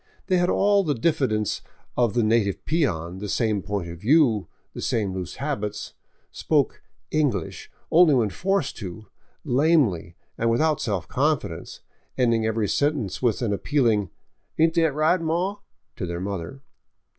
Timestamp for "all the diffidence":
0.49-1.61